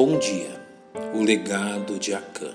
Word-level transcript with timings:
Bom 0.00 0.16
dia, 0.16 0.64
o 1.12 1.24
legado 1.24 1.98
de 1.98 2.14
Acã. 2.14 2.54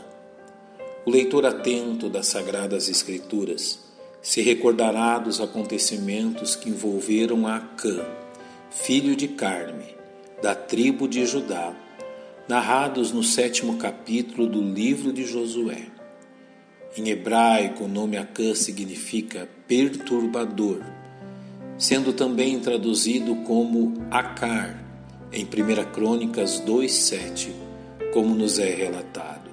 O 1.05 1.12
leitor 1.12 1.46
atento 1.46 2.07
das 2.07 2.27
Sagradas 2.27 2.88
Escrituras 2.88 3.79
se 4.21 4.41
recordará 4.41 5.20
dos 5.20 5.41
acontecimentos 5.41 6.55
que 6.55 6.70
envolveram 6.70 7.45
Acã, 7.45 8.00
filho 8.71 9.14
de 9.14 9.27
Carme, 9.27 9.93
da 10.41 10.55
tribo 10.55 11.05
de 11.05 11.25
Judá, 11.25 11.75
narrados 12.48 13.11
no 13.11 13.21
sétimo 13.21 13.75
capítulo 13.75 14.48
do 14.48 14.62
livro 14.62 15.12
de 15.12 15.25
Josué. 15.25 15.88
Em 16.98 17.10
hebraico, 17.10 17.84
o 17.84 17.89
nome 17.89 18.16
Acã 18.16 18.55
significa 18.55 19.50
perturbador, 19.68 20.82
sendo 21.78 22.14
também 22.14 22.57
traduzido 22.62 23.36
como 23.44 23.95
Acar 24.09 24.83
em 25.34 25.46
1 25.46 25.92
Crônicas 25.92 26.62
2,7, 26.62 27.50
como 28.14 28.36
nos 28.36 28.60
é 28.60 28.70
relatado. 28.70 29.50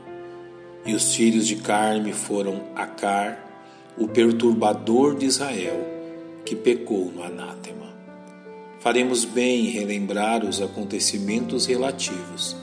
E 0.84 0.94
os 0.94 1.14
filhos 1.14 1.46
de 1.46 1.56
Carme 1.56 2.12
foram 2.12 2.64
Acar, 2.76 3.46
o 3.96 4.06
perturbador 4.06 5.16
de 5.16 5.24
Israel, 5.24 5.80
que 6.44 6.54
pecou 6.54 7.10
no 7.10 7.22
anátema. 7.22 7.88
Faremos 8.80 9.24
bem 9.24 9.66
em 9.66 9.70
relembrar 9.70 10.44
os 10.44 10.60
acontecimentos 10.60 11.66
relativos 11.66 12.56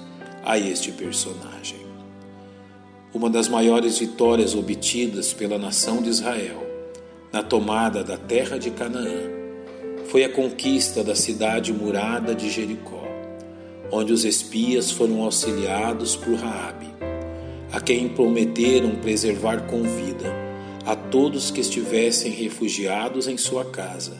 a 0.43 0.57
este 0.57 0.91
personagem. 0.91 1.85
Uma 3.13 3.29
das 3.29 3.47
maiores 3.47 3.97
vitórias 3.97 4.53
obtidas 4.53 5.33
pela 5.33 5.57
nação 5.57 6.01
de 6.01 6.09
Israel 6.09 6.63
na 7.31 7.41
tomada 7.41 8.03
da 8.03 8.17
terra 8.17 8.57
de 8.57 8.69
Canaã 8.71 9.37
foi 10.05 10.23
a 10.23 10.29
conquista 10.29 11.03
da 11.03 11.15
cidade 11.15 11.73
murada 11.73 12.33
de 12.33 12.49
Jericó 12.49 13.06
onde 13.91 14.11
os 14.11 14.25
espias 14.25 14.91
foram 14.91 15.23
auxiliados 15.23 16.15
por 16.15 16.35
Raabe, 16.35 16.87
a 17.71 17.79
quem 17.79 18.09
prometeram 18.09 18.95
preservar 18.95 19.67
com 19.67 19.81
vida 19.83 20.47
a 20.85 20.95
todos 20.95 21.51
que 21.51 21.59
estivessem 21.59 22.31
refugiados 22.31 23.27
em 23.27 23.37
sua 23.37 23.65
casa 23.65 24.17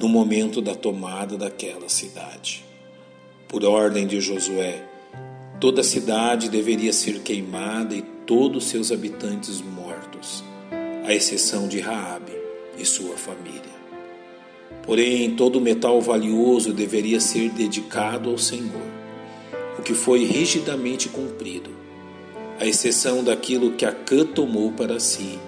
no 0.00 0.08
momento 0.08 0.60
da 0.60 0.74
tomada 0.74 1.36
daquela 1.36 1.88
cidade. 1.88 2.64
Por 3.48 3.64
ordem 3.64 4.06
de 4.06 4.20
Josué, 4.20 4.82
toda 5.60 5.80
a 5.80 5.84
cidade 5.84 6.48
deveria 6.48 6.92
ser 6.92 7.20
queimada 7.20 7.94
e 7.94 8.02
todos 8.26 8.64
seus 8.64 8.90
habitantes 8.90 9.60
mortos, 9.60 10.42
à 11.04 11.14
exceção 11.14 11.68
de 11.68 11.80
Raabe 11.80 12.32
e 12.78 12.84
sua 12.84 13.16
família. 13.16 13.76
Porém, 14.82 15.34
todo 15.36 15.60
metal 15.60 16.00
valioso 16.00 16.72
deveria 16.72 17.20
ser 17.20 17.50
dedicado 17.50 18.30
ao 18.30 18.38
Senhor 18.38 19.05
que 19.86 19.94
foi 19.94 20.24
rigidamente 20.24 21.08
cumprido, 21.08 21.70
à 22.58 22.66
exceção 22.66 23.22
daquilo 23.22 23.74
que 23.74 23.86
Acã 23.86 24.26
tomou 24.26 24.72
para 24.72 24.98
si, 24.98 25.38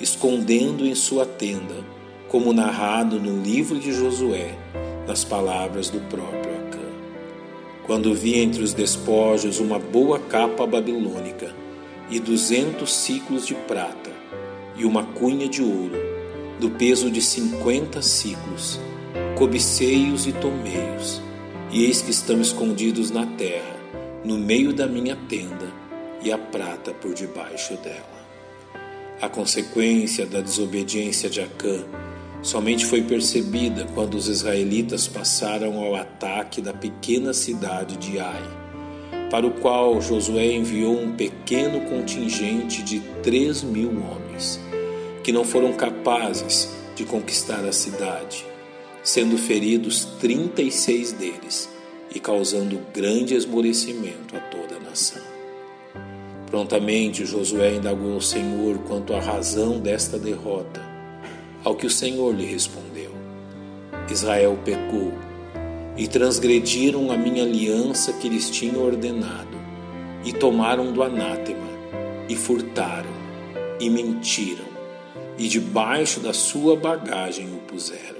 escondendo 0.00 0.84
em 0.84 0.92
sua 0.96 1.24
tenda, 1.24 1.84
como 2.26 2.52
narrado 2.52 3.20
no 3.20 3.40
livro 3.40 3.78
de 3.78 3.92
Josué, 3.92 4.58
nas 5.06 5.22
palavras 5.22 5.88
do 5.88 6.00
próprio 6.00 6.52
Acã. 6.56 6.80
Quando 7.84 8.12
vi 8.12 8.40
entre 8.40 8.60
os 8.60 8.74
despojos 8.74 9.60
uma 9.60 9.78
boa 9.78 10.18
capa 10.18 10.66
babilônica 10.66 11.54
e 12.10 12.18
duzentos 12.18 12.92
ciclos 12.92 13.46
de 13.46 13.54
prata 13.54 14.10
e 14.76 14.84
uma 14.84 15.04
cunha 15.04 15.48
de 15.48 15.62
ouro, 15.62 15.96
do 16.58 16.70
peso 16.70 17.08
de 17.08 17.22
cinquenta 17.22 18.02
ciclos, 18.02 18.80
cobicei-os 19.36 20.26
e 20.26 20.32
tomei-os 20.32 21.24
e 21.70 21.84
eis 21.84 22.00
que 22.00 22.10
estão 22.10 22.40
escondidos 22.40 23.10
na 23.10 23.26
terra, 23.26 23.76
no 24.24 24.36
meio 24.36 24.72
da 24.72 24.86
minha 24.86 25.16
tenda, 25.28 25.72
e 26.22 26.32
a 26.32 26.38
prata 26.38 26.92
por 26.92 27.12
debaixo 27.12 27.74
dela. 27.76 28.16
A 29.20 29.28
consequência 29.28 30.26
da 30.26 30.40
desobediência 30.40 31.28
de 31.28 31.40
Acã 31.40 31.84
somente 32.42 32.84
foi 32.84 33.02
percebida 33.02 33.86
quando 33.94 34.14
os 34.14 34.28
israelitas 34.28 35.08
passaram 35.08 35.78
ao 35.78 35.94
ataque 35.94 36.60
da 36.60 36.72
pequena 36.72 37.32
cidade 37.32 37.96
de 37.96 38.18
Ai, 38.18 39.28
para 39.30 39.46
o 39.46 39.52
qual 39.52 40.00
Josué 40.00 40.52
enviou 40.52 40.98
um 40.98 41.12
pequeno 41.12 41.80
contingente 41.82 42.82
de 42.82 43.00
três 43.22 43.62
mil 43.62 43.90
homens, 43.90 44.60
que 45.24 45.32
não 45.32 45.44
foram 45.44 45.72
capazes 45.72 46.72
de 46.94 47.04
conquistar 47.04 47.64
a 47.64 47.72
cidade 47.72 48.55
sendo 49.06 49.38
feridos 49.38 50.04
trinta 50.20 50.60
e 50.60 50.68
seis 50.68 51.12
deles 51.12 51.70
e 52.12 52.18
causando 52.18 52.80
grande 52.92 53.36
esmorecimento 53.36 54.36
a 54.36 54.40
toda 54.40 54.74
a 54.74 54.80
nação. 54.80 55.22
Prontamente 56.50 57.24
Josué 57.24 57.76
indagou 57.76 58.14
ao 58.14 58.20
Senhor 58.20 58.78
quanto 58.78 59.14
à 59.14 59.20
razão 59.20 59.78
desta 59.78 60.18
derrota, 60.18 60.82
ao 61.62 61.76
que 61.76 61.86
o 61.86 61.90
Senhor 61.90 62.34
lhe 62.34 62.46
respondeu: 62.46 63.12
Israel 64.10 64.58
pecou 64.64 65.12
e 65.96 66.08
transgrediram 66.08 67.12
a 67.12 67.16
minha 67.16 67.44
aliança 67.44 68.12
que 68.12 68.28
lhes 68.28 68.50
tinha 68.50 68.76
ordenado, 68.76 69.56
e 70.24 70.32
tomaram 70.32 70.92
do 70.92 71.04
anátema, 71.04 71.68
e 72.28 72.34
furtaram, 72.34 73.14
e 73.78 73.88
mentiram, 73.88 74.66
e 75.38 75.46
debaixo 75.46 76.18
da 76.18 76.32
sua 76.32 76.74
bagagem 76.74 77.46
o 77.54 77.58
puseram 77.58 78.15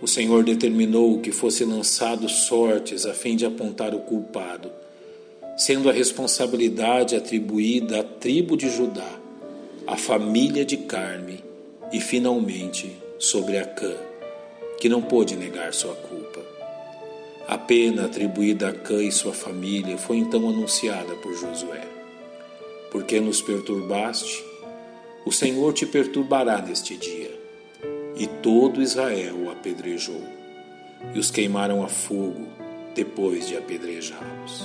o 0.00 0.06
Senhor 0.06 0.44
determinou 0.44 1.20
que 1.20 1.32
fosse 1.32 1.64
lançado 1.64 2.28
sortes 2.28 3.06
a 3.06 3.14
fim 3.14 3.34
de 3.34 3.46
apontar 3.46 3.94
o 3.94 4.00
culpado, 4.00 4.70
sendo 5.56 5.88
a 5.88 5.92
responsabilidade 5.92 7.16
atribuída 7.16 8.00
à 8.00 8.04
tribo 8.04 8.56
de 8.56 8.68
Judá, 8.68 9.10
à 9.86 9.96
família 9.96 10.64
de 10.64 10.76
Carme 10.76 11.42
e 11.90 12.00
finalmente 12.00 12.94
sobre 13.18 13.56
Acã, 13.56 13.96
que 14.78 14.88
não 14.88 15.00
pôde 15.00 15.34
negar 15.34 15.72
sua 15.72 15.94
culpa. 15.94 16.44
A 17.48 17.56
pena 17.56 18.04
atribuída 18.04 18.66
a 18.66 18.70
Acã 18.70 19.02
e 19.02 19.10
sua 19.10 19.32
família 19.32 19.96
foi 19.96 20.18
então 20.18 20.46
anunciada 20.48 21.14
por 21.14 21.32
Josué. 21.32 21.86
Porque 22.90 23.18
nos 23.20 23.40
perturbaste, 23.40 24.44
o 25.24 25.32
Senhor 25.32 25.72
te 25.72 25.86
perturbará 25.86 26.60
neste 26.60 26.96
dia 26.96 27.45
e 28.16 28.26
todo 28.26 28.82
Israel 28.82 29.36
o 29.36 29.50
apedrejou, 29.50 30.22
e 31.14 31.18
os 31.18 31.30
queimaram 31.30 31.82
a 31.82 31.88
fogo 31.88 32.46
depois 32.94 33.46
de 33.46 33.56
apedrejá-los. 33.56 34.64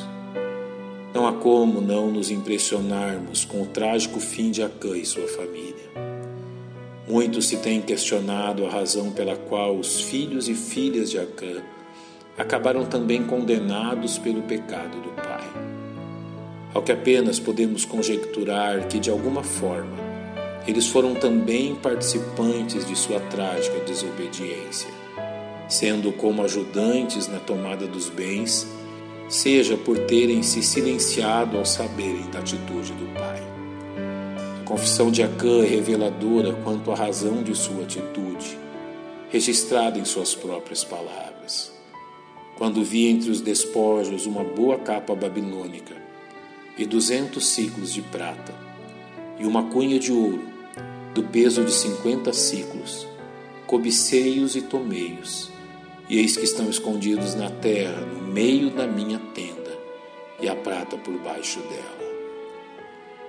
Não 1.13 1.28
há 1.28 1.34
como 1.34 1.81
não 1.81 2.09
nos 2.09 2.31
impressionarmos 2.31 3.44
com 3.44 3.62
o 3.62 3.66
trágico 3.66 4.22
fim 4.22 4.50
de 4.50 4.63
Acã 4.63 4.95
e 4.95 5.06
sua 5.06 5.28
família. 5.28 5.91
Muito 7.06 7.41
se 7.41 7.57
tem 7.57 7.81
questionado 7.81 8.66
a 8.66 8.69
razão 8.69 9.12
pela 9.12 9.35
qual 9.35 9.75
os 9.75 10.00
filhos 10.00 10.47
e 10.47 10.53
filhas 10.53 11.09
de 11.09 11.19
Acã 11.19 11.62
acabaram 12.38 12.85
também 12.85 13.23
condenados 13.23 14.18
pelo 14.18 14.41
pecado 14.44 15.01
do 15.01 15.09
pai. 15.22 15.45
Ao 16.73 16.81
que 16.81 16.94
apenas 16.94 17.38
podemos 17.38 17.83
conjecturar 17.83 18.88
que, 18.88 18.97
de 18.97 19.09
alguma 19.09 19.44
forma, 19.44 20.11
eles 20.68 20.88
foram 20.88 21.16
também 21.16 21.76
participantes 21.76 22.86
de 22.86 22.96
sua 22.96 23.20
trágica 23.20 23.80
desobediência, 23.80 24.90
sendo 25.68 26.12
como 26.12 26.44
ajudantes 26.44 27.28
na 27.28 27.40
tomada 27.40 27.88
dos 27.88 28.10
bens, 28.10 28.68
seja 29.28 29.76
por 29.76 29.98
terem 30.00 30.44
se 30.44 30.62
silenciado 30.62 31.58
ao 31.58 31.66
saberem 31.66 32.30
da 32.32 32.40
atitude 32.40 32.92
do 32.94 33.14
pai. 33.18 33.42
A 34.62 34.64
confissão 34.66 35.10
de 35.10 35.24
Acã 35.24 35.64
é 35.64 35.68
reveladora 35.68 36.54
quanto 36.64 36.92
à 36.92 36.96
razão 36.96 37.42
de 37.42 37.56
sua 37.56 37.84
atitude, 37.84 38.58
registrada 39.30 39.98
em 39.98 40.06
suas 40.06 40.36
próprias 40.36 40.84
palavras. 40.84 41.72
Quando 42.57 42.84
vi 42.84 43.07
entre 43.07 43.31
os 43.31 43.42
despojos 43.42 44.28
uma 44.28 44.44
boa 44.44 44.78
capa 44.78 45.16
babilônica 45.16 45.96
e 46.78 46.86
duzentos 46.86 47.48
ciclos 47.48 47.92
de 47.92 48.02
prata, 48.02 48.54
e 49.40 49.46
uma 49.46 49.64
cunha 49.64 49.98
de 49.98 50.12
ouro, 50.12 50.50
do 51.13 51.24
peso 51.24 51.63
de 51.63 51.72
cinquenta 51.72 52.31
ciclos. 52.34 53.08
Cobicei-os 53.68 54.56
e 54.56 54.62
tomei-os, 54.62 55.50
e 56.10 56.19
eis 56.19 56.36
que 56.36 56.44
estão 56.44 56.69
escondidos 56.69 57.36
na 57.36 57.50
terra, 57.50 58.02
no 58.02 58.22
meio 58.22 58.69
da 58.69 58.86
minha 58.86 59.19
tenda, 59.34 59.78
e 60.42 60.50
a 60.50 60.56
prata 60.56 60.98
por 60.98 61.18
baixo 61.19 61.60
dela. 61.62 62.12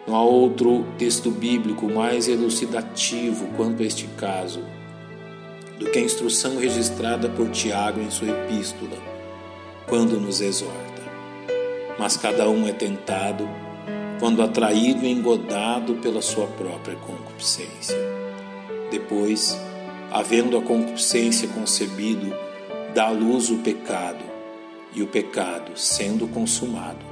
Não 0.07 0.17
há 0.17 0.23
outro 0.25 0.85
texto 0.99 1.31
bíblico 1.31 1.89
mais 1.89 2.27
elucidativo 2.27 3.47
quanto 3.57 3.83
a 3.83 3.87
este 3.87 4.09
caso 4.17 4.65
do 5.79 5.91
que 5.91 5.99
a 6.01 6.03
instrução 6.03 6.59
registrada 6.59 7.29
por 7.29 7.49
Tiago 7.51 8.01
em 8.01 8.11
sua 8.11 8.31
epístola, 8.31 8.99
quando 9.87 10.19
nos 10.19 10.41
exorta. 10.41 11.03
Mas 11.99 12.17
cada 12.17 12.49
um 12.49 12.67
é 12.67 12.73
tentado 12.73 13.49
quando 14.19 14.43
atraído 14.43 15.05
e 15.05 15.11
engodado 15.11 15.95
pela 15.97 16.23
sua 16.23 16.47
própria 16.47 16.97
concupiscência. 16.97 17.97
Depois, 18.91 19.59
havendo 20.11 20.57
a 20.57 20.63
concupiscência 20.63 21.49
concebido, 21.49 22.33
dá 22.95 23.07
à 23.07 23.11
luz 23.11 23.51
o 23.51 23.59
pecado, 23.59 24.25
e 24.95 25.03
o 25.03 25.07
pecado, 25.07 25.73
sendo 25.75 26.29
consumado, 26.29 27.05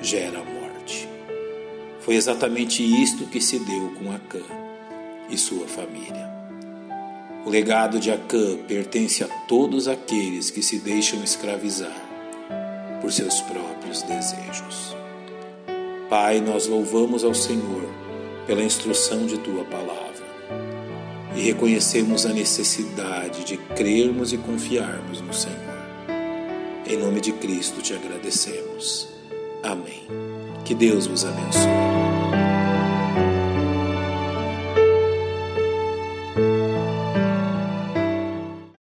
gera 0.00 0.40
a 0.40 0.44
morte. 0.44 1.08
Foi 2.00 2.14
exatamente 2.14 2.82
isto 2.82 3.26
que 3.26 3.40
se 3.40 3.58
deu 3.58 3.92
com 3.98 4.10
Acã 4.12 4.42
e 5.28 5.36
sua 5.36 5.66
família. 5.66 6.30
O 7.44 7.50
legado 7.50 8.00
de 8.00 8.10
Acã 8.10 8.56
pertence 8.66 9.22
a 9.22 9.28
todos 9.46 9.88
aqueles 9.88 10.50
que 10.50 10.62
se 10.62 10.78
deixam 10.78 11.22
escravizar 11.22 11.94
por 13.00 13.12
seus 13.12 13.40
próprios 13.42 14.02
desejos. 14.02 15.01
Pai, 16.12 16.42
nós 16.42 16.66
louvamos 16.66 17.24
ao 17.24 17.32
Senhor 17.32 17.88
pela 18.46 18.62
instrução 18.62 19.24
de 19.24 19.38
tua 19.38 19.64
palavra 19.64 20.26
e 21.34 21.40
reconhecemos 21.40 22.26
a 22.26 22.34
necessidade 22.34 23.44
de 23.44 23.56
crermos 23.56 24.30
e 24.30 24.36
confiarmos 24.36 25.22
no 25.22 25.32
Senhor. 25.32 25.56
Em 26.86 26.98
nome 26.98 27.18
de 27.18 27.32
Cristo 27.32 27.80
te 27.80 27.94
agradecemos. 27.94 29.08
Amém. 29.62 30.06
Que 30.66 30.74
Deus 30.74 31.06
vos 31.06 31.24
abençoe. 31.24 31.81